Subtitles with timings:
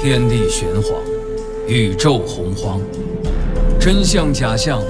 [0.00, 0.92] 天地玄黄，
[1.66, 2.80] 宇宙洪荒，
[3.80, 4.80] 真相假象，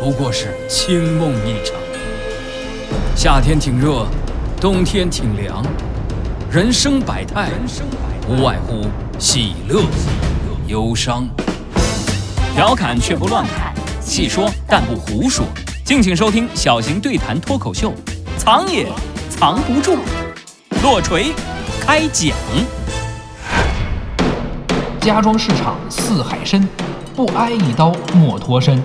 [0.00, 1.76] 不过是清梦一场。
[3.14, 4.04] 夏天挺热，
[4.60, 5.64] 冬天挺凉，
[6.50, 7.48] 人生百态，
[8.28, 8.86] 无外乎
[9.20, 9.82] 喜乐、
[10.66, 11.28] 忧伤。
[12.52, 15.46] 调侃却不乱侃，细说但不胡说。
[15.84, 17.92] 敬请收听小型对谈脱口秀，
[18.36, 18.88] 藏也
[19.30, 19.98] 藏不住，
[20.82, 21.26] 落锤
[21.80, 22.34] 开讲。
[25.06, 26.68] 家装市场似海深，
[27.14, 28.82] 不挨一刀莫脱身。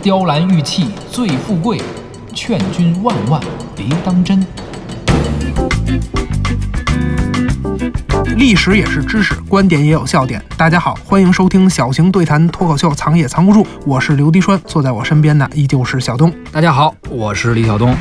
[0.00, 1.82] 雕栏玉砌最富贵，
[2.32, 3.40] 劝君万万
[3.74, 4.46] 别当真。
[8.36, 10.40] 历史也是知识，观点也有笑点。
[10.56, 13.66] 大家好，欢迎收听小型对谈脱口秀，藏也藏不住。
[13.84, 16.32] 我是刘迪川，坐在我身边的依旧是小东。
[16.52, 17.92] 大家好，我是李晓东。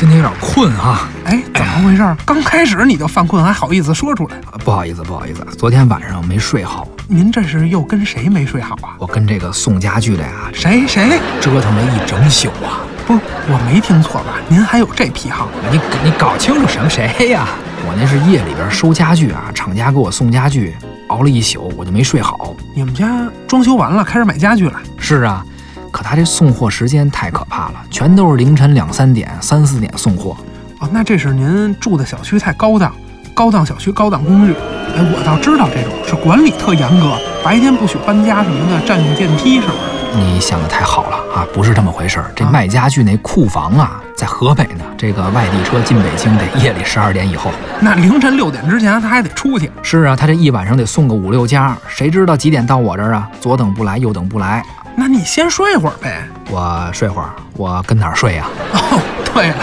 [0.00, 2.16] 今天有点困哈，哎，怎么回事？
[2.24, 4.36] 刚开始你就犯困，还好意思说出来？
[4.64, 6.88] 不好意思，不好意思，昨天晚上没睡好。
[7.06, 8.96] 您这是又跟谁没睡好啊？
[8.98, 12.80] 我跟这个送家具的呀，谁谁折腾了一整宿啊！
[13.06, 14.36] 不是，我没听错吧？
[14.48, 15.50] 您还有这癖好？
[15.70, 17.46] 你你搞清楚什么谁呀？
[17.86, 20.74] 我那是夜里边收家具啊，厂家给我送家具，
[21.08, 22.56] 熬了一宿，我就没睡好。
[22.74, 24.80] 你们家装修完了，开始买家具了？
[24.98, 25.44] 是啊，
[25.90, 30.36] 可他这送货时间太可怕了，全都是凌晨两三点、三四点送货。
[30.78, 32.92] 哦，那这是您住的小区太高档，
[33.34, 34.52] 高档小区、高档公寓。
[34.96, 39.78] 哎，我倒知道这种是管理特严格，白天不许搬家什么的，占用电梯是不是？
[40.16, 42.32] 你想的太好了啊，不是这么回事儿。
[42.34, 44.84] 这卖家具那库房啊，在河北呢。
[44.98, 49.70] 这个外地车进北京得夜里十二点以后，那凌晨六点之前他还得出去。
[49.82, 53.30] 是啊，他这一晚上得送个五六家，谁知道几点到我这儿啊？
[53.40, 54.64] 左等不来，右等不来。
[55.00, 56.28] 那你先睡会儿呗。
[56.50, 58.46] 我睡会儿，我跟哪儿睡呀？
[58.74, 59.00] 哦，
[59.32, 59.56] 对了，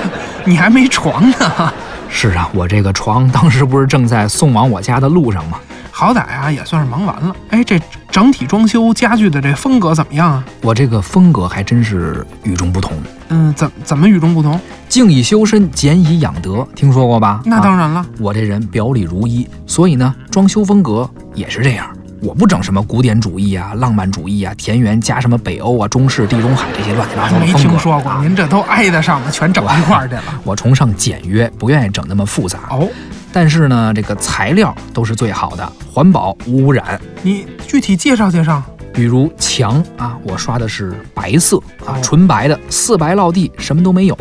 [0.44, 1.72] 你还没床呢。
[2.10, 5.60] 是啊，我这个床当时不是正在送往我家的路上吗？
[5.92, 7.36] 好歹啊，也算是忙完了。
[7.50, 7.80] 哎，这
[8.10, 10.44] 整体装修家具的这风格怎么样啊？
[10.62, 12.98] 我这个风格还真是与众不同。
[13.30, 14.60] 嗯，怎怎么与众不同？
[14.90, 17.42] 静以修身，俭以养德，听说过吧？
[17.46, 18.04] 那当然了。
[18.20, 21.88] 我这人表里如一，所以呢，装修风格也是这样。
[22.22, 27.58] 我不整什么古典主义啊、浪漫主义啊、田园加什么北欧啊、中式、地中海这些乱七八糟的风格。
[27.58, 29.30] 没听说过，您这都挨得上吗？
[29.32, 30.24] 全整一块儿去了。
[30.44, 32.60] 我崇尚简约，不愿意整那么复杂。
[32.72, 32.88] 哦。
[33.32, 37.00] 但是呢，这个材料都是最好的，环保无污染。
[37.22, 38.64] 你具体介绍介绍。
[38.94, 44.18] 比如墙啊，我刷的是白色啊，纯白的，四白落地，什么都没有。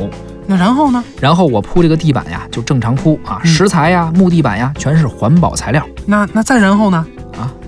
[0.46, 1.02] 那然后呢？
[1.18, 5.82] 然后我铺这个地板呀，就正常铺啊，石材呀、木地板呀，全是环保材料。
[6.04, 7.06] 那那再然后呢？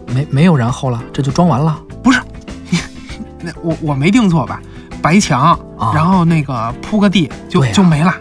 [0.09, 1.79] 啊，没没有然后了，这就装完了。
[2.03, 2.21] 不是，
[3.41, 4.61] 那我我没定错吧？
[5.01, 5.59] 白墙，
[5.95, 8.15] 然后那个铺个地就就没了。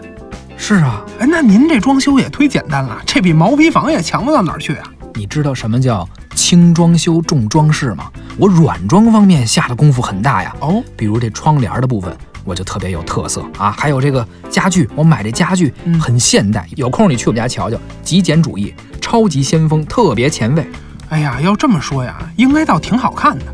[0.56, 4.84] 是啊，哎，那您这装修也忒简单了，这比毛坯房也强不到哪儿去啊！
[5.14, 8.10] 你知道什么叫轻装修重装饰吗？
[8.36, 10.54] 我软装方面下的功夫很大呀。
[10.60, 13.70] 哦，比如这窗帘的部分，我就特别有特色啊。
[13.76, 20.68] 还有这个家具，我买这家具很现代，有空你去我们家瞧瞧，极简主义，超级先锋，特别前卫。
[21.10, 23.44] 哎呀，要这么说呀，应该倒挺好看的。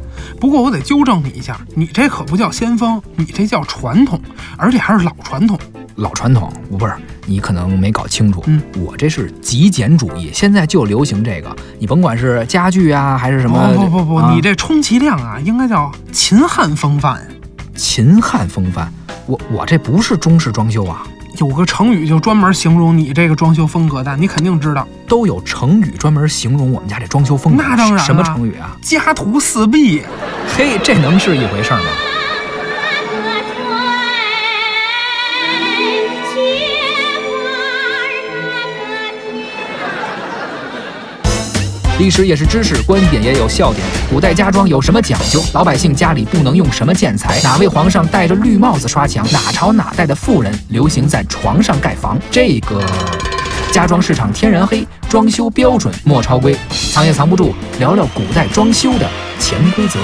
[0.41, 4.21] 不过我得纠正你一下，你这可不叫先锋，你这叫传统，
[4.57, 5.59] 而且还是老传统。
[5.97, 6.93] 老传统，我不是
[7.25, 11.55] 你可能没搞清楚，嗯，我这是极简主义，现在就流行这个。
[11.79, 17.25] 你甭管是家具啊，还是什么，不不不，你这充其量啊，应该叫秦汉风范。
[17.77, 18.93] 秦汉风范，
[19.27, 21.07] 我我这不是中式装修啊。
[21.39, 24.87] 有个成语就专门形容你这个装修风格的，你肯定知道。
[25.07, 27.63] 都有成语专门形容我们家这装修风格。
[27.63, 28.77] 那当然什么成语啊？
[28.81, 30.03] 家徒四壁。
[30.57, 31.81] 嘿，这能是一回事吗？
[41.97, 43.87] 历史也是知识，观点也有笑点。
[44.11, 45.41] 古代家装有什么讲究？
[45.53, 47.41] 老百姓家里不能用什么建材？
[47.43, 49.25] 哪位皇上戴着绿帽子刷墙？
[49.31, 52.19] 哪朝哪代的富人流行在床上盖房？
[52.33, 52.85] 这个
[53.71, 56.57] 家装市场天然黑，装修标准莫超规。
[56.93, 59.09] 藏也藏不住，聊聊古代装修的
[59.39, 60.01] 潜规则。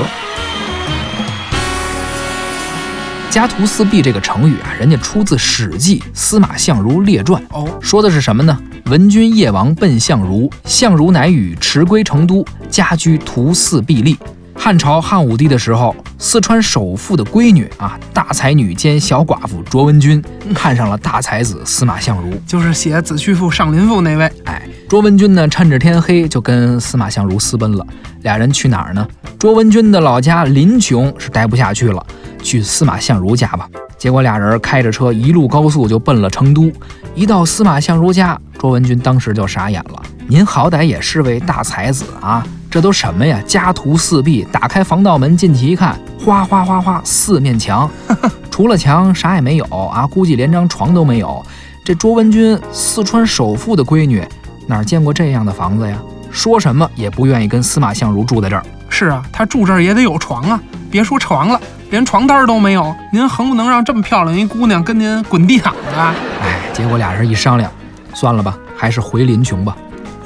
[3.31, 8.59] 家徒四壁这个成语啊，人家出自《史记·司马相如列传》哦，说的是什么呢？
[8.87, 14.19] 文君夜王奔相如，相如乃与驰归成都，家居徒四壁立。
[14.56, 20.21] 汉朝汉武帝的时候，四川首富的闺女啊，大才女兼小寡妇卓文君
[20.53, 24.31] 看上了大才子司马相如，就是写《子虚赋》上林赋那位。
[24.44, 27.87] 哎，卓文君呢，趁着天黑就跟司马相如私奔了。
[28.23, 29.06] 俩人去哪儿呢？
[29.38, 32.05] 卓文君的老家临邛是待不下去了，
[32.42, 33.69] 去司马相如家吧。
[33.98, 36.72] 结果俩人开着车一路高速就奔了成都。
[37.14, 40.02] 一到司马相如家，卓文君当时就傻眼了。
[40.26, 43.40] 您好歹也是位大才子啊，这都什么呀？
[43.46, 44.46] 家徒四壁。
[44.52, 47.90] 打开防盗门进去一看，哗哗哗哗，四面墙，
[48.50, 51.44] 除了墙啥也没有啊，估计连张床都没有。
[51.84, 54.25] 这卓文君，四川首富的闺女，
[54.66, 55.98] 哪见过这样的房子呀？
[56.31, 58.62] 说什么也不愿意跟司马相如住在这儿。
[58.88, 61.60] 是啊，他住这儿也得有床啊，别说床了，
[61.90, 62.94] 连床单都没有。
[63.12, 66.14] 您横不能让这么漂亮一姑娘跟您滚地毯啊？
[66.42, 67.70] 哎，结果俩人一商量，
[68.14, 69.76] 算了吧，还是回临邛吧。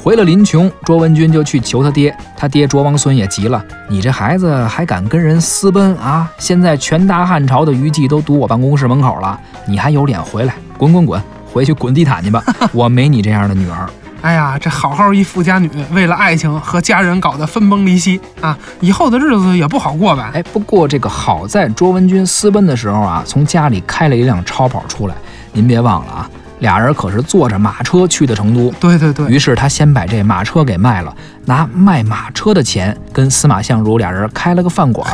[0.03, 2.15] 回了临邛，卓文君就去求他爹。
[2.37, 6.31] 他爹卓王孙也急了：“你这孩子还敢跟人私奔啊？
[6.37, 10.55] 现在全大汉朝的余悸都堵我办公室门口了，你还有脸回来？
[10.77, 12.45] 滚滚滚，回去滚地毯去吧！
[12.75, 13.89] 我没你这样的女儿。”
[14.25, 20.31] 哎呀，这好好一富家女，为了爱情和家人搞得分崩离析啊，以后的日子也不好过吧？
[20.33, 25.15] 哎，不过这个好在卓文君私奔的时候啊，从家里开了一辆超跑出来。
[25.53, 26.31] 您别忘了啊。
[26.61, 29.29] 俩人可是坐着马车去的成都，对对对。
[29.29, 35.07] 于是他先把这马车给卖了，拿卖马车的钱跟司马相如俩人开了个饭馆。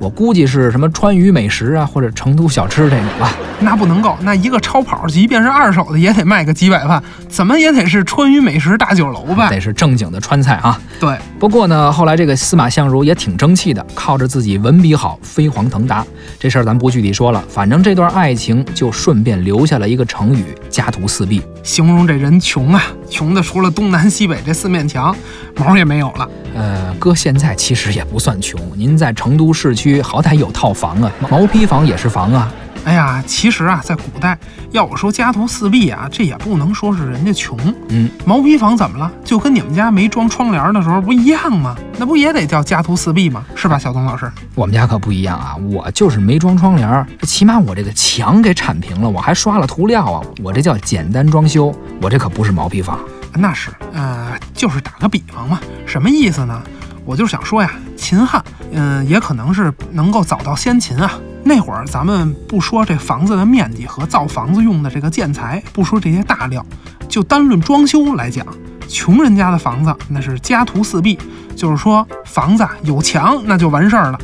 [0.00, 3.32] 我估计是什么川渝美食啊，或者成都小吃这种吧。
[3.60, 9.50] 那不能够，那一个超跑，即便是二手的，也得卖个几百万，怎么也得是川渝美食大酒楼吧？
[9.50, 10.80] 得是正经的川菜啊。
[10.98, 11.14] 对。
[11.38, 16.02] 不过呢，后来这个司马相如也挺争气的，靠着自己文笔好，飞黄腾达。
[16.38, 25.14] 这事儿咱不具体说了，反正这段爱情就顺便留下了一个成语“家徒四壁”，形容这人穷啊，穷的除了东南西北这四面墙，
[25.56, 26.30] 毛也没有了。
[26.54, 32.52] 呃，哥现在其实也不算穷，您在成都市区好歹有套房啊，毛坯房也是房啊。
[32.84, 34.38] 哎呀，其实啊，在古代，
[34.70, 37.58] 要我说家徒四壁啊，这也不能说是人家穷。
[37.88, 39.10] 嗯，毛坯房怎么了？
[39.22, 41.76] 就跟你们家没装窗帘的时候不一样吗？
[41.98, 43.44] 那不也得叫家徒四壁吗？
[43.54, 44.30] 是吧，小东老师？
[44.54, 52.98] 我们家可不一样啊，我就是没装窗帘，这起码我这个墙给铲平了，我还刷了涂料啊，我这叫简单装修，我这可不是毛坯房。
[53.34, 56.60] 那是，呃，就是打个比方嘛，什么意思呢？
[57.04, 58.42] 我就想说呀，秦汉，
[58.72, 61.12] 嗯，也可能是能够早到先秦啊。
[61.42, 66.64] 那会儿咱们不说这房子的面积和造房子用的这个建材，不说这些大料，
[67.08, 68.46] 就单论装修来讲，
[68.88, 71.18] 穷人家的房子那是家徒四壁，
[71.56, 74.18] 就是说房子有墙那就完事儿了。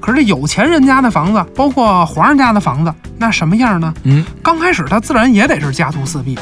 [0.00, 3.94] 可是这有钱人家的房子，包括皇上家的房子，那什么样呢？
[4.02, 6.38] 嗯，刚开始他自然也得是家徒四壁。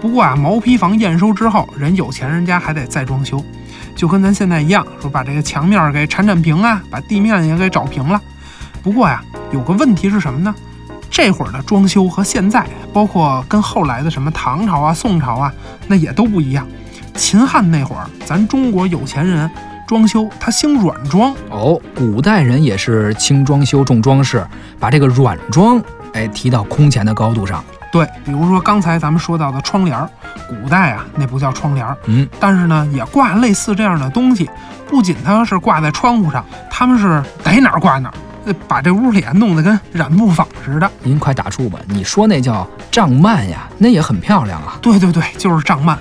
[0.00, 3.42] 不过啊，毛坯房验收之后，人有钱人家还得再装修，
[3.94, 8.20] 就跟咱现在一样，说把这个墙面给铲铲平啊，把地面也给找平了。
[8.86, 10.54] 不过呀，有个问题是什么呢？
[11.10, 15.52] 这会儿的装修和现在，包括跟后来的什么唐朝啊、宋朝啊，
[15.88, 16.64] 那也都不一样。
[17.16, 19.50] 秦汉那会儿，咱中国有钱人
[19.88, 24.46] 装修他兴软装哦，古代人也是轻装修重装饰，
[24.78, 27.64] 把这个软装哎提到空前的高度上。
[27.90, 30.08] 对，比如说刚才咱们说到的窗帘儿，
[30.48, 34.48] 古代啊那不叫窗帘儿，嗯，但是呢也挂类似这样的东西，
[34.86, 38.14] 不仅它是挂在窗户上，他们是逮哪儿挂哪儿，
[38.52, 40.90] 把这屋里啊弄得跟染布坊似的。
[41.02, 44.78] 您快打住吧，你说那叫帐幔呀，那也很漂亮啊。
[44.82, 45.96] 对对对，就是帐幔。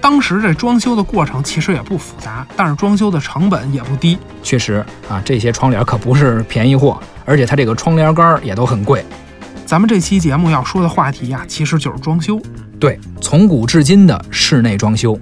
[0.00, 4.16] 当时这装修的过程其实也不复杂，但是装修的成本也不低。
[4.42, 9.04] 确实啊，这些窗帘可不是便宜货，而且它这个窗帘杆也都很贵。
[9.64, 12.40] 咱们这期节目要说的话题呀，其实就是装修。
[12.78, 15.18] 对，从古至今的室内装修。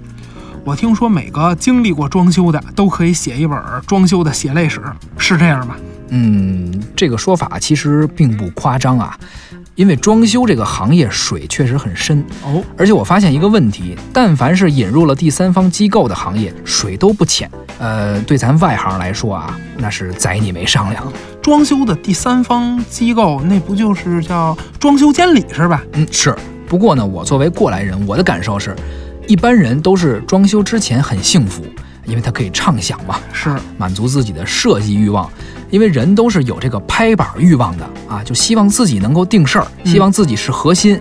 [0.63, 3.57] 我听说每个经历过装修的都可以写一本
[3.87, 4.81] 装修的血泪史，
[5.17, 5.75] 是这样吗？
[6.09, 9.17] 嗯，这个说法其实并不夸张啊，
[9.75, 12.63] 因为装修这个行业水确实很深哦。
[12.77, 17.49] 而且我发现一个问题，但凡是引入了第三方机构的行业，水都不浅。
[17.77, 21.11] 呃，对咱外行来说啊，那是宰你没商量。
[21.41, 25.83] 装修的第三方机构，那不就是叫装修监理是吧？
[25.93, 26.35] 嗯，是。
[26.67, 28.75] 不过呢，我作为过来人，我的感受是，
[29.27, 31.63] 一般人都是装修之前很幸福，
[32.05, 35.29] 因为他可以畅想嘛，是满足自己的设计欲望。
[35.75, 40.97] 因为人都是有这个拍板欲望的啊，就希望自己能够定事儿，希望自己是核心。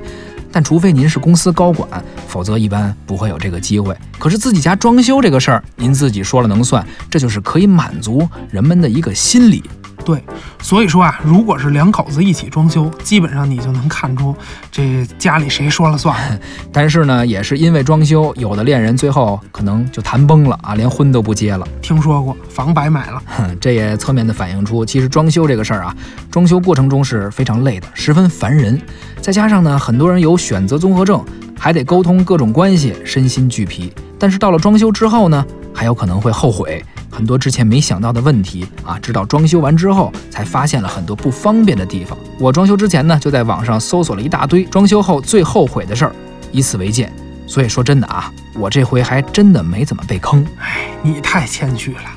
[0.50, 1.88] 但除非您是公司高管，
[2.26, 3.97] 否则一般不会有这个机会。
[4.19, 9.62] 可是自己家装修这个事儿，您自己说了能算，这就是可以满足人们的一个心理。
[10.04, 10.23] 对，
[10.61, 14.37] 所以说啊，如果是两口子一起装修，基本上你就能看出
[14.70, 16.14] 这家里谁说了算。
[16.70, 21.66] 但是呢，也是因为装修，有的恋人最后可能就谈崩了啊，连婚都不结了。
[21.80, 23.23] 听说过，房白买了。
[23.26, 25.96] 哼，这也侧面的反映出，其实装修这个事儿啊，
[26.30, 28.78] 装修过程中是非常累的，十分烦人。
[29.23, 31.25] 再加上呢，很多人有选择综合症，
[31.58, 33.90] 还得沟通各种关系，身心俱疲。
[34.18, 36.84] 但是到了装修之后呢，还有可能会后悔。
[37.14, 42.18] 很多之前没想到的问题啊，直到装修完之后才发现了很多不方便的地方。
[42.40, 46.12] 我装修之前呢，就在网上搜索了一大堆装修后最后悔的事儿，
[46.50, 47.12] 以此为鉴，
[47.47, 50.44] 所以说真的啊，我这回还真的没怎么被坑。
[50.59, 52.11] 哎，你太谦虚了，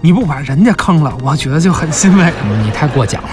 [0.00, 2.32] 你不把人家坑了，我觉得就很欣慰。
[2.64, 3.28] 你太过奖了。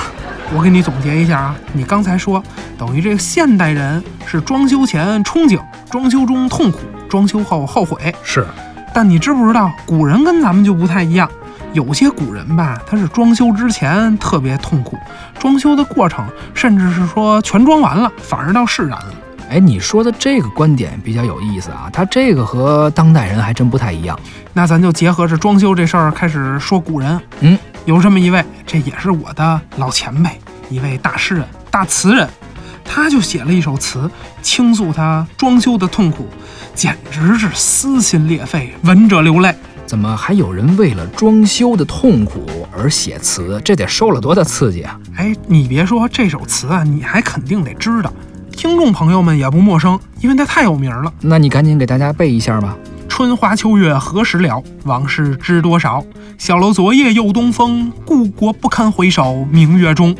[0.53, 2.43] 我给你总结一下啊，你刚才说
[2.77, 6.79] 等于这个现代人是装修前憧憬，装修中痛苦，
[7.09, 8.13] 装修后后悔。
[8.21, 8.45] 是，
[8.95, 11.29] 但你知不知道古人跟咱们就不太一样？
[11.73, 14.97] 有些古人吧，他是装修之前特别痛苦，
[15.37, 19.13] 装修的过程甚至是说全装完了反而倒释然了。
[19.49, 24.17] 哎，你说的这个观点比较有意思啊，他这个和当代人还真不太一样。
[24.53, 27.19] 那咱就结合着装修这事儿开始说古人。
[27.41, 30.29] 嗯，有这么一位，这也是我的老前辈，
[30.69, 32.29] 一位大诗人、大词人，
[32.95, 34.09] 他就写了一首词，
[34.41, 36.29] 倾诉他装修的痛苦，
[36.73, 39.53] 简直是撕心裂肺，闻者流泪。
[39.85, 43.61] 怎么还有人为了装修的痛苦而写词？
[43.65, 44.97] 这得受了多大刺激啊！
[45.17, 48.13] 哎，你别说这首词啊，你还肯定得知道，
[48.53, 51.11] 听众朋友们也不陌生，因为它太有名了。
[51.19, 52.77] 那你赶紧给大家背一下吧。
[53.09, 54.63] 春花秋月何时了？
[54.85, 56.01] 往事知多少？
[56.37, 60.15] 小楼昨夜又东风，故国不堪回首，明月中。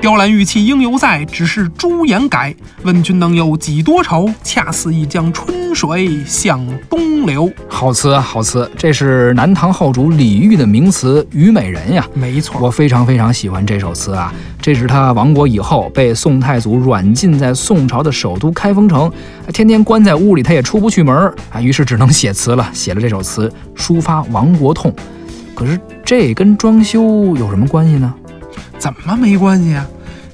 [0.00, 2.54] 雕栏玉砌应犹在，只是朱颜改。
[2.84, 4.26] 问君能有几多愁？
[4.42, 7.52] 恰似一江春水向东流。
[7.68, 8.68] 好词啊，好词！
[8.78, 12.06] 这是南唐后主李煜的名词《虞美人》呀。
[12.14, 14.32] 没错，我非常非常喜欢这首词啊。
[14.58, 19.12] 这是他亡国以后被宋太祖软禁在宋朝的首都开封城，
[19.52, 21.14] 天天关在屋里，他也出不去门
[21.52, 21.60] 啊。
[21.60, 24.90] 于是只能写词了，写了这首词抒发亡国痛。
[25.54, 28.14] 可是这跟装修有什么关系呢？
[28.80, 29.86] 怎么没关系啊？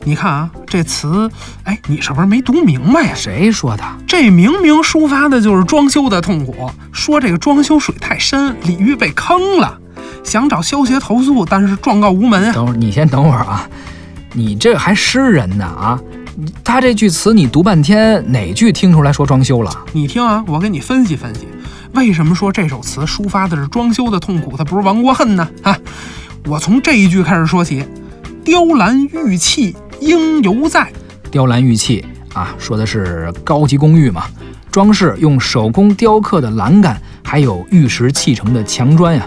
[0.04, 1.28] 你看啊，这词，
[1.64, 3.12] 哎，你是不是没读明白呀？
[3.12, 3.82] 谁说的？
[4.06, 9.76] 这明明抒发的就是装修的痛苦，说这个装修水太深，李煜被坑了，
[10.22, 12.52] 想找消协投诉，但是状告无门。
[12.52, 13.68] 等会儿，你先等会儿啊，
[14.32, 15.98] 你这还诗人呢啊？
[16.62, 19.76] 他这句词你读半天，哪句听出来说装修了？
[19.92, 21.48] 你听啊，我给你分析分析，
[21.94, 25.48] 为什么说这首词抒发的是装修的痛苦，它不是亡国恨呢？
[25.62, 25.76] 啊，
[26.44, 27.84] 我从这一句开始说起。
[28.46, 30.88] 雕栏玉砌应犹在，
[31.32, 34.26] 雕栏玉砌啊，说的是高级公寓嘛，
[34.70, 39.26] 装饰用手工雕刻的栏杆，还有玉石砌成的墙砖呀。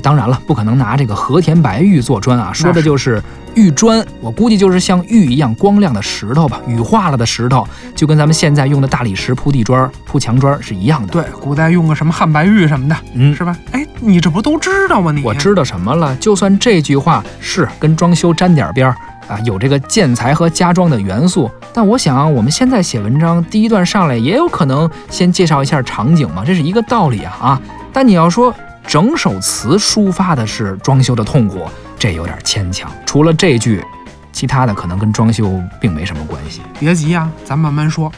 [0.00, 3.22] 当然了，不可能拿这个和田白玉做砖啊，说的就是
[3.54, 4.04] 玉砖。
[4.20, 11.12] 我估计就是像玉一样光亮的石头吧，羽化了的石头，就跟咱们现在用的大理石铺地砖、铺墙砖是一样的。
[11.12, 13.56] 对，古代用个什么汉白玉什么的，嗯，是吧？
[13.72, 15.12] 哎，你这不都知道吗？
[15.12, 16.14] 你我知道什么了？
[16.16, 18.96] 就算这句话是跟装修沾点边儿
[19.28, 27.60] 啊，有这个建材和家装的元素，但我想我们现在写文章，第一段上来也有可能先介绍一下场景嘛，这是一个道理啊啊！
[27.92, 28.54] 但你要说。
[28.88, 31.66] 整首词抒发的是装修的痛苦，
[31.98, 32.90] 这有点牵强。
[33.04, 33.84] 除了这句，
[34.32, 36.62] 其他的可能跟装修并没什么关系。
[36.80, 38.10] 别急啊，咱慢慢说。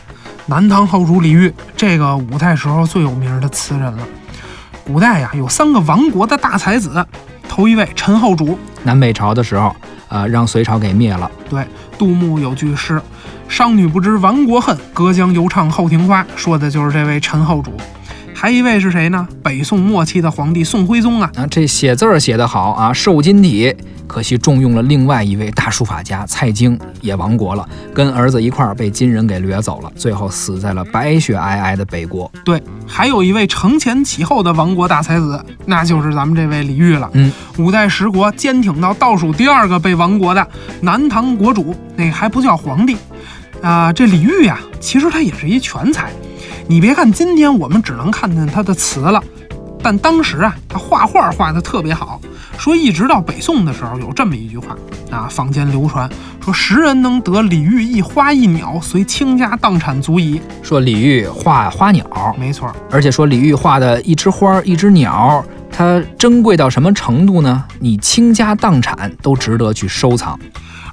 [0.47, 4.07] 南唐后主李煜，这个五代时候最有名的词人了。
[4.85, 7.05] 古代呀，有三个亡国的大才子，
[7.49, 9.75] 头一位陈后主，南北朝的时候，
[10.07, 11.29] 呃，让隋朝给灭了。
[11.49, 11.67] 对，
[11.99, 13.03] 杜牧有句诗
[13.49, 17.73] ：“商女不知亡国恨，隔江犹唱后庭花”，说的就是这位陈后主。
[18.41, 19.29] 还一位是谁呢？
[19.43, 21.31] 北宋末期的皇帝宋徽宗啊！
[21.37, 23.77] 啊，这写字儿写得好啊，瘦金体。
[24.07, 32.33] 可惜重用了另外一位大书法家蔡京，也亡国了，跟儿子一块儿被金人给掠走了，最后死在了白雪皑皑的北国。
[32.43, 37.11] 对，还有一位承前启后的亡国大才子，那就是咱们这位李煜了。
[37.13, 40.49] 嗯，五代十国坚挺到倒数第二个被亡国的
[40.81, 42.97] 南唐国主，那还不叫皇帝
[43.61, 43.93] 啊？
[43.93, 46.11] 这李煜呀，其实他也是一全才。
[46.71, 49.21] 你别看今天我们只能看见他的词了，
[49.83, 52.21] 但当时啊，他画画画的特别好。
[52.57, 54.77] 说一直到北宋的时候，有这么一句话
[55.11, 56.09] 啊，坊间流传
[56.41, 62.07] 说：“时人能得李煜一花一鸟，随倾家荡产足矣。”说李煜画花鸟，
[62.39, 62.73] 没错。
[62.89, 67.65] 而且说李煜画的一枝花，一只鸟，它珍贵到什么程度呢？
[67.81, 70.39] 你倾家荡产都值得去收藏。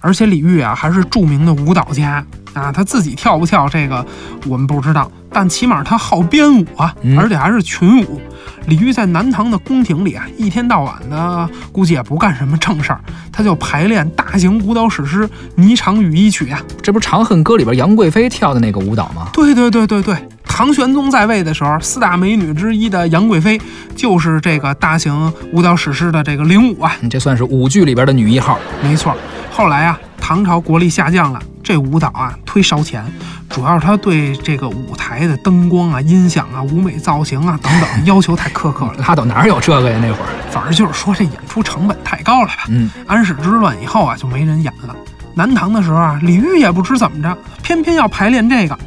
[0.01, 4.03] 而且李煜啊，还是著名的舞蹈家啊，他自己跳不跳这个
[4.47, 5.11] 我们不知道。
[5.39, 8.19] 但起码他好编舞啊，而且还是群舞。
[8.65, 12.99] 李煜在南唐的宫廷里啊，一天到晚的估计也不干什么正事儿，
[13.31, 16.59] 他就排练大型舞蹈史诗《霓裳羽衣曲》啊。
[16.81, 19.27] 这不《长恨歌》里边杨贵妃跳的那个舞蹈吗？
[19.31, 23.61] 对对对对对，唐玄宗在位的时候，四大美女之一的杨贵妃
[23.95, 26.91] 就是这个大型舞蹈史诗的这个领舞啊。
[27.01, 28.57] 你这算是舞剧里边的女一号。
[28.81, 29.15] 没错。
[29.51, 33.05] 后来啊，唐朝国力下降了，这舞蹈啊忒烧钱，
[33.49, 38.95] 主要是他对这个舞台的灯光啊、音响啊、舞美造型啊等等 要求太苛刻了。
[39.07, 39.97] 拉倒，哪有这个呀？
[40.01, 42.65] 那会儿，反正就是说这演出成本太高了吧。
[42.67, 44.95] 嗯，安史之乱以后啊，就没人演了。
[45.35, 48.77] 南唐的时候啊，李煜也不知怎么着，偏偏要排练这个。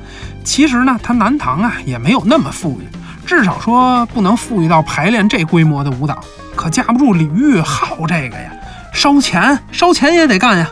[0.44, 2.88] 其实呢，他南唐啊也没有那么富裕，
[3.24, 6.18] 至少说不能富裕到排练这规模的舞蹈。
[6.56, 8.50] 可架不住李煜好这个呀，
[8.92, 10.68] 烧钱烧钱也得干呀。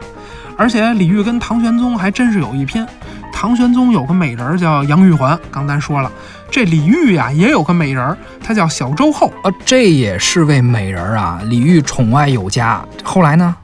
[0.58, 2.84] 而且李煜跟唐玄宗还真是有一拼。
[3.32, 6.10] 唐玄宗有个美人叫杨玉环，刚咱说了，
[6.50, 11.40] 这李煜呀也有个美人，她叫小周后啊，这也是位美人啊。
[11.44, 13.54] 李煜宠爱有加，后来呢？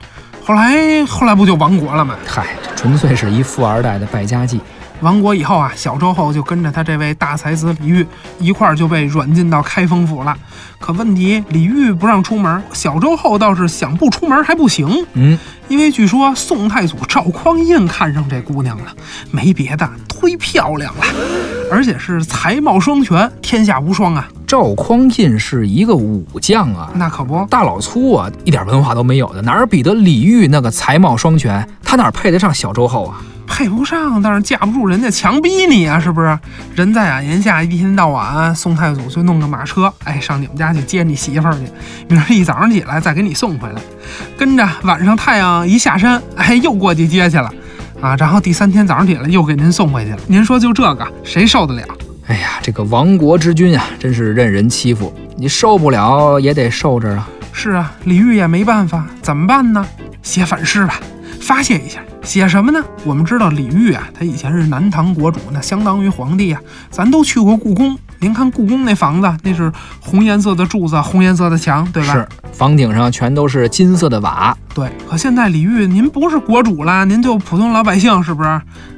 [0.44, 2.14] 后来后来不就亡国了吗？
[2.24, 4.60] 嗨，这纯粹是一富二代的败家计。
[5.00, 8.06] 亡国以后啊，小周后就跟着他这位大才子李煜
[8.38, 10.34] 一块儿就被软禁到开封府了。
[10.78, 15.04] 可问题，李煜不让出门，小周后倒是想不出门还不行。
[15.14, 15.36] 嗯，
[15.68, 18.94] 因为据说宋太祖赵匡胤看上这姑娘了，
[19.30, 21.02] 没别的，忒漂亮了，
[21.70, 24.28] 而且是才貌双全，天下无双啊。
[24.46, 31.66] 赵匡胤是一个武将啊，那可不，大老粗啊，一点文化都没有的，哪比得李煜那个才貌双全？
[31.82, 33.20] 他哪配得上小周后啊？
[33.46, 36.38] 配不上，但是架不住人家强逼你啊，是不是？
[36.74, 41.60] 人在眼檐下，一天到晚，宋太祖就弄个马车，哎，上你们家去接你媳妇儿去，
[42.08, 43.80] 明儿一早上起来再给你送回来，
[44.36, 47.52] 跟着晚上太阳一下山，哎，又过去接去了，
[48.00, 50.18] 啊，然后第三天早上起来又给您送回去了。
[50.26, 51.94] 您说就这个，谁受得了？
[52.26, 57.28] 哎呀，这个亡国之君啊，真是任人欺负，你受不了也得受着啊。
[57.52, 59.86] 是啊，李煜也没办法，怎么办呢？
[60.22, 60.98] 写反诗吧。
[61.40, 62.82] 发泄一下，写什么呢？
[63.04, 66.60] 我们知道李煜啊，他以前是南唐国主，那相当于皇帝啊。
[66.90, 72.14] 咱都去过故宫，您看故宫那房子，那是红颜色的柱子，红颜色的墙，对吧？
[72.14, 74.56] 是，房顶上全都是金色的瓦。
[74.74, 78.48] 对，可现在李煜您不是国主了，您就普通老百姓，是不是？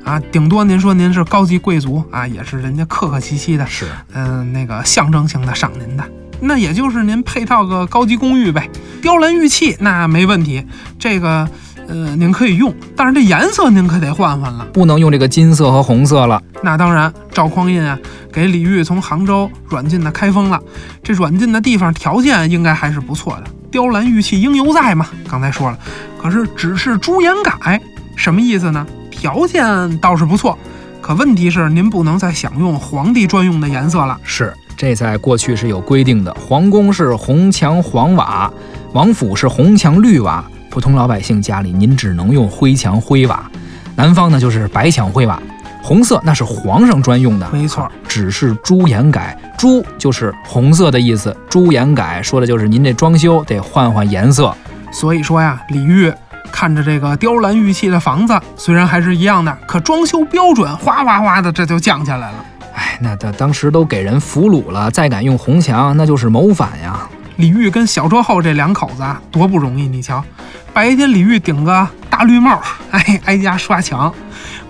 [0.04, 6.04] 啊，顶多您说您是高级贵族啊，也是人家客客气气的，是，嗯，那个象征性的赏您的，
[6.40, 8.70] 那也就是您配套个高级公寓呗，
[9.02, 10.64] 雕栏玉砌那没问题，
[10.98, 11.46] 这个。
[11.88, 16.42] 呃，您可以用，但是这颜色您可得换换了，不能用这个金色和红色了。
[16.62, 17.98] 那当然，赵匡胤啊，
[18.32, 20.60] 给李煜从杭州软禁的开封了，
[21.02, 25.06] 这软禁的地方条件应该还是不错的，雕栏玉砌应犹在嘛。
[25.28, 25.78] 刚才说了，
[26.20, 27.80] 可是只是朱颜改，
[28.16, 28.86] 什么意思呢？
[29.10, 30.58] 条件倒是不错，
[31.00, 34.18] 可问题是您不能再享用皇帝专用的颜色了。
[34.24, 38.52] 是，这在过去是有规定的，皇宫是红墙黄瓦，
[38.92, 40.44] 王府是红墙绿瓦。
[40.70, 43.50] 普通老百姓家里，您只能用灰墙灰瓦，
[43.94, 45.40] 南方呢就是白墙灰瓦，
[45.82, 54.54] 红色那是皇上专用的，没错，只是朱颜改，朱就是红色的意思，朱颜改说的就是您这装修得换换颜色。
[54.92, 56.14] 所以说呀，李煜
[56.52, 62.44] 看着这个雕栏玉砌的房子，虽然还是一样的，可装修标准哗哗哗的这就降下来了。
[62.74, 67.08] 哎，那他当时都给人俘虏了，再敢用红墙，那就是谋反呀。
[67.36, 70.24] 李煜跟小周后这两口子啊，多不容易，你瞧。
[70.72, 74.12] 白天李煜顶个大绿帽，哎，挨家刷墙，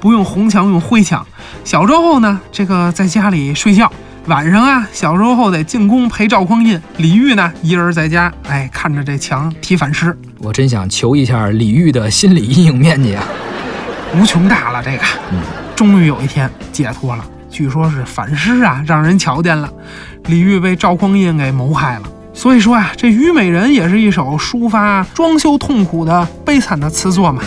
[0.00, 1.24] 不用红墙，用灰墙。
[1.64, 3.90] 小周后呢，这个在家里睡觉。
[4.26, 10.16] 晚上啊，小周后得进宫陪赵匡胤，李煜呢一人在家，哎，看着这墙提反诗。
[10.38, 13.24] 我真想求一下李煜的心理阴影面积啊，
[14.16, 14.82] 无穷大了。
[14.82, 15.04] 这个，
[15.76, 17.24] 终于有一天解脱了。
[17.48, 19.72] 据说是反诗啊，让人瞧见了，
[20.24, 22.02] 李煜被赵匡胤给谋害了。
[22.36, 27.42] 所以说啊，这《虞美人》也是一首抒发装修痛苦的悲惨的词作嘛。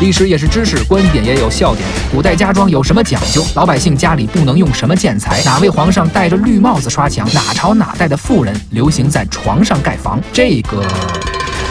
[0.00, 1.86] 历史也是知识，观点也有笑点。
[2.10, 3.44] 古代家装有什么讲究？
[3.54, 5.40] 老百姓家里不能用什么建材？
[5.44, 7.28] 哪位皇上戴着绿帽子刷墙？
[7.34, 10.18] 哪朝哪代的富人流行在床上盖房？
[10.32, 10.82] 这个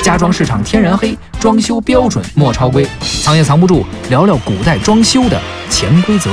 [0.04, 2.88] 家装市场天然黑，装修标准莫超规。
[3.24, 6.30] 藏也藏不住，聊聊古代装修的潜规则。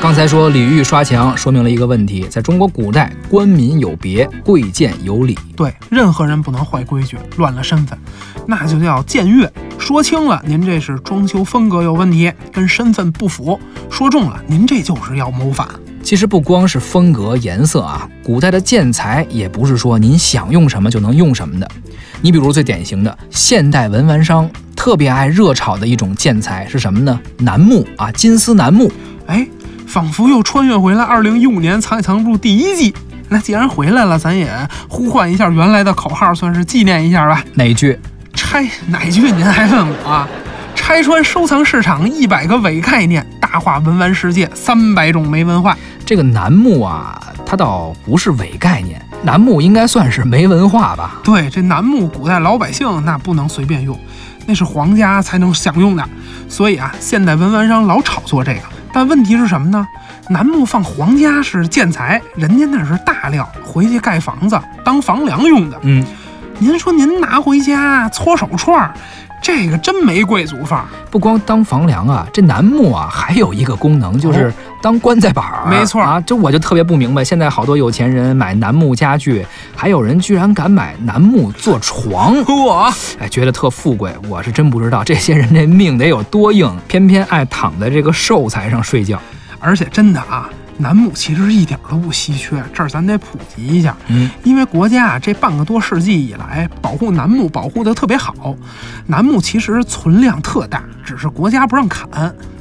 [0.00, 5.36] 刚才说李煜刷墙，说明了一个问题：在中国古代，官民有别，贵贱有礼。
[5.56, 7.98] 对，任何人不能坏规矩，乱了身份，
[8.46, 9.52] 那就叫僭越。
[9.76, 13.58] 说轻了，您这是装修风格有问题，跟身份不符；
[13.90, 15.68] 说重了，您这就是要谋反。
[16.00, 21.68] 其实不光是风格颜色啊，古代的建材也不是说您想用什么就能用什么的。
[22.22, 27.20] 你比如最典型的现代文玩商特别爱热炒的一种建材是什么呢？
[27.38, 28.90] 楠木啊，金丝楠木。
[29.26, 29.46] 哎。
[29.88, 32.94] 仿佛又穿越回了二零一五年《藏也藏不住》第一季。
[33.30, 34.50] 那既然回来了，咱也
[34.88, 37.42] 呼唤一下原来的口号，算是纪念一下吧。
[37.54, 37.98] 哪句？
[38.34, 39.32] 拆哪句？
[39.32, 40.28] 您还问我？
[40.76, 45.76] 拆穿收藏市场一百个伪概念，大话文玩世界三百种没文化。
[46.06, 51.20] 这个楠木啊，它倒不是伪概念，楠木应该算是没文化吧？
[51.24, 53.98] 对，这楠木古代老百姓那不能随便用，
[54.46, 56.08] 那是皇家才能享用的。
[56.48, 58.60] 所以啊，现代文玩商老炒作这个。
[58.98, 59.86] 但问题是什么呢？
[60.28, 65.78] 楠木放皇家是建材，人家那是大料，回去盖房子当房梁用的。
[65.84, 66.04] 嗯，
[66.58, 68.92] 您说您拿回家搓手串儿，
[69.42, 70.86] 这个真没贵族范儿。
[71.10, 75.66] 不光当房梁啊，这楠木啊还有一个功能，就是当棺材板儿。
[75.68, 84.12] 没错啊，这我就特别不明白，现在好多有钱人买楠木家具，还有人居然敢买楠木做床，嚯，哎，觉得特富贵。
[84.28, 89.18] 我是真不知道这些人这命得有多硬，偏偏爱躺在这个寿材上睡觉。
[89.60, 90.48] 而且真的啊，
[90.78, 93.96] 楠木其实一点都不稀缺，这儿咱得普及一下。
[94.06, 98.54] 嗯，因为国家啊这半个多世纪以来保护楠木保护的特别好，
[99.06, 102.08] 楠木其实存量特大，只是国家不让砍。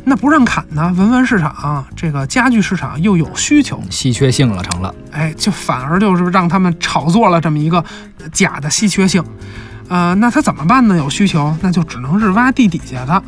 [0.04, 4.96] 那不让砍呢，文玩市场、这个家具市场又有需求，稀缺性了成了。
[5.12, 7.84] 哎，就反而就是让他们炒作了这么一个
[8.32, 9.22] 假的稀缺性。
[9.90, 10.96] 呃，那他怎么办呢？
[10.96, 13.22] 有需求，那就只能是挖地底下的。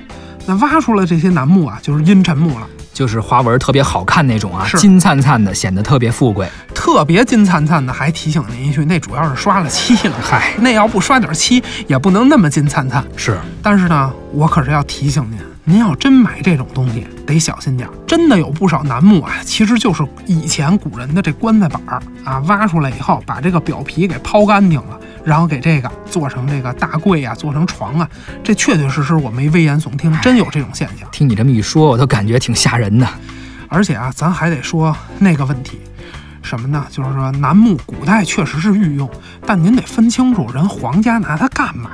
[0.45, 2.67] 那挖出来这些楠木啊，就是阴沉木了。
[2.99, 6.45] 就是花纹特别好看那种啊，是金灿灿的，显得特别富贵。
[6.75, 10.15] 特别金灿灿的，还提醒您一句，那主要是刷了漆了。
[10.21, 13.01] 嗨，那要不刷点漆，也不能那么金灿灿。
[13.15, 17.93] 是但是呢，我可是要提醒您，您要真买这种东西，得小心点儿。
[18.08, 28.10] 真的有不少楠木啊，其实就是以前古人的这棺材板儿啊，挖出来以后，把这个表皮给抛干净了，然后给这个做成这个大柜啊，做成床啊。
[28.43, 31.08] 这确确实实我没危言耸听，真有这种现象。
[31.12, 33.08] 听你这么一说，我都感觉挺吓人的。
[33.67, 35.79] 而且啊，咱还得说那个问题，
[36.41, 36.84] 什么呢？
[36.89, 39.08] 就是说楠木古代确实是御用，
[39.45, 41.91] 但您得分清楚人皇家拿它干嘛。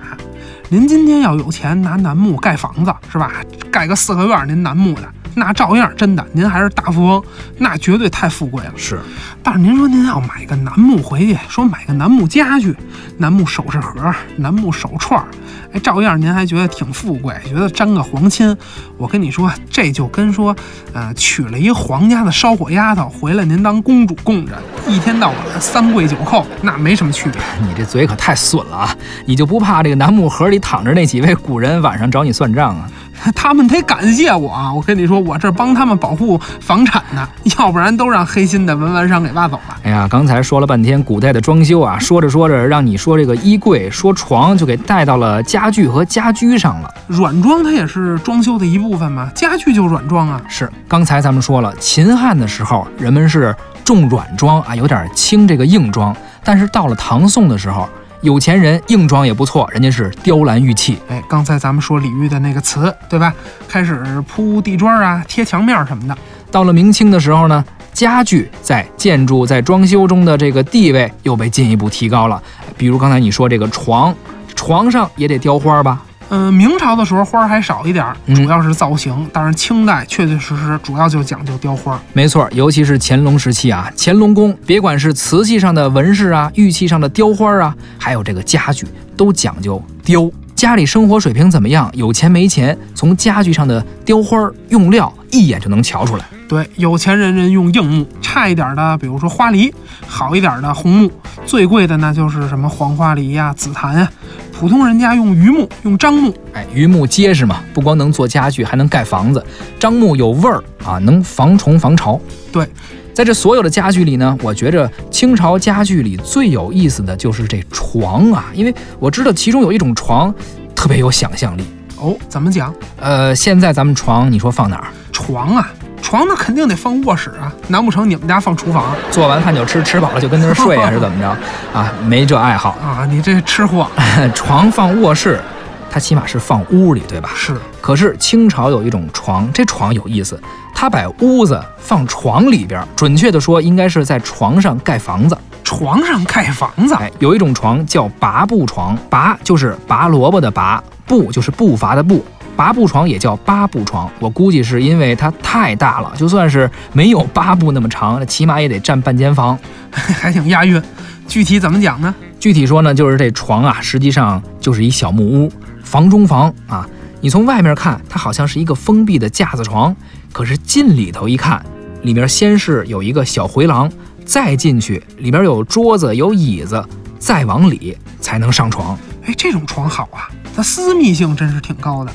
[0.70, 3.32] 您今天要有钱拿楠木盖房子是吧？
[3.72, 7.24] 盖个四合院，您楠木的那照样真的，您还是大富翁，
[7.60, 8.74] 那绝对太富贵了。
[8.76, 9.00] 是，
[9.44, 12.76] 但是您说您要买个楠木回去，说买个楠木家具、
[13.20, 15.28] 楠木首饰盒、楠木手串儿，
[15.72, 18.56] 哎，照样您还觉得挺富贵，觉得沾个皇亲。
[18.98, 20.56] 我跟你说，这就跟说，
[20.94, 24.54] 呃，娶了一皇家的烧火丫头回来，您当公主供着，
[24.88, 27.42] 一天到晚三跪九叩，那没什么区别。
[27.62, 28.96] 你这嘴可太损了啊！
[29.26, 32.90] 你就不怕这个楠木盒里躺着那几位古人晚上找你算账啊？
[33.36, 34.74] 他们得感谢我啊！
[34.74, 39.78] 我跟你说，我这帮他们保护房产呢，要不然都让黑心的文玩商给挖走了。
[39.84, 46.94] 哎呀，刚才说了半天古代的装修啊，说着说着，让你说这个衣柜、说床，就给带到了家具和家居上了。
[47.08, 50.42] 软装它也是装修的一部分嘛，家具就软装啊。
[50.48, 57.90] 是，刚才咱们说了，秦汉的时候人们是重软装啊，有点轻这个硬装，但是到了唐宋的时候，
[58.22, 60.98] 有钱人硬装也不错，人家是雕栏玉砌。
[61.08, 63.34] 哎，刚才咱们说李煜的那个词，对吧？
[63.68, 66.18] 开始铺地砖啊，贴墙面什么的。
[66.50, 72.42] 到了明清的时候呢，家具在建筑在装修中的这个地位又被进一步提高了。
[72.78, 74.16] 比如刚才你说这个床，
[74.56, 76.02] 床上也得雕花吧？
[76.30, 79.30] 嗯、明朝的时候花儿还少一点主要是造型。
[79.32, 82.00] 但是清代确确实实主要就讲究雕花儿。
[82.14, 90.30] 没错，尤其是乾隆时期啊，乾隆宫别管是瓷器上的纹饰啊，玉器上的雕花啊，还有这个家具，都讲究雕。
[90.56, 96.26] 家里生活水平怎么样，有钱没钱，从家具上的雕花儿用料一眼就能瞧出来。
[96.48, 99.70] 对，有钱人人用硬木，差一点儿的，比如说花梨；
[100.08, 101.12] 好一点儿的红木，
[101.46, 104.10] 最贵的那就是什么黄花梨呀、紫檀呀。
[104.58, 106.34] 普通人家用榆木，用樟木。
[106.54, 109.46] 哎，榆木结实嘛，不光能做家具，还能盖房子。
[109.78, 112.20] 樟木有味儿啊，能防虫防潮。
[112.54, 112.66] 对，
[113.14, 120.34] 在这所有的家具里呢，我觉着清朝家具里最有意思的就是这床啊，因为我知道其中有一种床
[120.74, 121.66] 特别有想象力。
[122.06, 122.72] 哦，怎么讲？
[123.02, 124.88] 呃，现在咱们床，你说放哪儿？
[125.12, 125.68] 床啊，
[126.04, 131.28] 床那肯定得放卧室啊，难不成你们家放厨房做完饭就吃，吃饱了就跟那儿睡啊， 是怎么着？
[131.74, 132.72] 啊，没这爱好。
[132.84, 133.08] 啊？
[133.10, 133.88] 你这吃货
[134.36, 135.42] 床放卧室，
[135.90, 137.32] 它起码是放屋里，对吧？
[137.36, 140.40] 是可是清朝有一种床，这床有意思，
[140.76, 145.36] 它把屋子放床里边儿，准确的说，应该是在床上盖房子。
[145.64, 152.24] 床上盖房子，哎，有一种床叫拔步床，拔就是拔萝卜的拔，步就是步伐的步。
[152.56, 159.60] 八步床也叫八步床，我估计是因为它太大了，就算是没有八步那么长，起码也得占半间房。
[159.92, 160.82] 还挺押韵。
[161.28, 162.16] 具体怎么讲呢？
[162.40, 165.52] 具体说呢，就是这床啊，实际上就是一小木屋，
[165.84, 166.88] 房中房啊。
[167.20, 169.94] 你从外面看，它好像是一个封闭的架子床，
[170.32, 171.62] 可是进里头一看，
[172.04, 173.92] 里面先是有一个小回廊，
[174.24, 176.82] 再进去里边有桌子有椅子，
[177.20, 178.98] 再往里才能上床。
[179.26, 182.12] 哎，这种床好啊，它私密性真是挺高的。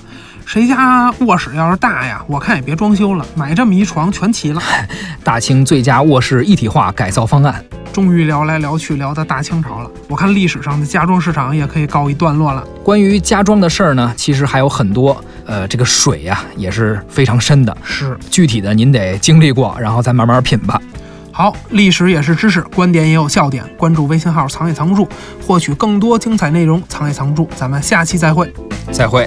[0.46, 4.60] 谁家卧室要是大呀，我看也别装修了，买这么一床全齐了。
[5.22, 7.64] 大清最佳卧室一体化改造方案。
[7.92, 12.64] 终于聊来聊去聊到大清朝了，我看历史上的家装市场也可以告一段落了。
[12.84, 15.22] 关于家装的事儿呢，其实还有很多。
[15.46, 17.76] 呃，这个水呀、也是非常深的。
[17.82, 18.16] 是。
[18.30, 20.80] 具体的您得经历过，然后再慢慢品吧。
[21.40, 23.64] 好，历史也是知识，观点也有笑点。
[23.78, 25.08] 关注微信号“藏也藏不住”，
[25.40, 26.82] 获取更多精彩内容。
[26.86, 28.52] 藏也藏不住，咱们下期再会。
[28.92, 29.26] 再会。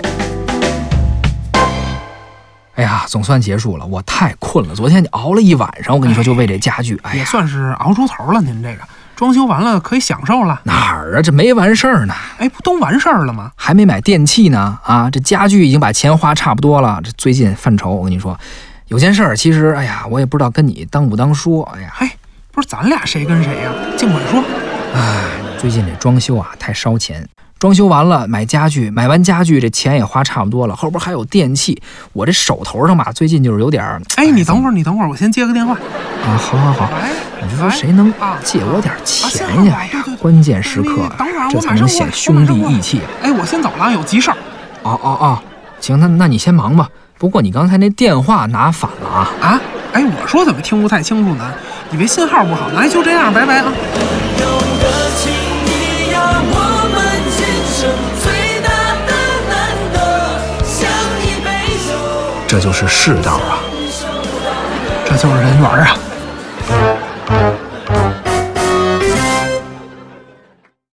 [2.75, 4.75] 哎呀，总算结束了，我太困了。
[4.75, 8.39] 昨天熬了一晚上，我跟你说，就为这家具，哎呀，也算是熬出头了。
[8.39, 8.81] 您这个
[9.15, 10.61] 装修完了可以享受了。
[10.65, 11.21] 哪儿啊？
[11.23, 13.49] 这没完事儿呢，哎，不都完事儿了吗？
[13.55, 14.77] 还没买电器呢。
[14.83, 17.01] 啊，这家具已经把钱花差不多了。
[17.03, 18.39] 这最近犯愁，我跟你说，
[18.93, 21.63] 有件事儿，其实，哎呀，我也不知道跟你当不当说。
[21.73, 22.07] 哎呀，嘿，
[22.51, 24.43] 不是咱俩谁跟谁呀、尽管说。
[24.93, 25.23] 哎，
[25.57, 27.27] 最近这装修啊，太烧钱。
[27.57, 33.99] 装修完了，买家具，买完家具，这钱也花差不多了，后边还有电器，我这手头上吧，最近就是有点儿。
[34.15, 35.73] 哎，你等会儿，你等会儿，我先接个电话。
[35.73, 37.09] 啊，好好好，喂，
[37.43, 39.87] 你就说谁能啊借我点啊钱呀？
[40.21, 41.09] 关键时刻
[41.49, 43.01] 这才能显兄弟义气。
[43.23, 44.37] 哎，我先走了，有急事儿
[44.83, 45.39] 哦哦哦，
[45.79, 46.87] 行，那那你先忙吧。
[47.23, 49.29] 不过你刚才那电话拿反了啊！
[49.39, 49.61] 啊。
[49.93, 51.53] 哎，我说怎么听不太清楚呢？
[51.89, 53.71] 以为信号不好，来就这样，拜拜啊。
[54.41, 56.59] 有个情谊呀，我
[56.91, 56.99] 们
[57.31, 58.67] 今生最大
[59.07, 59.13] 的
[59.47, 59.55] 难
[59.93, 59.97] 得，
[60.65, 61.47] 像一杯
[61.87, 61.95] 酒，
[62.45, 63.63] 这就是世道啊！
[65.05, 65.95] 这就是人缘啊。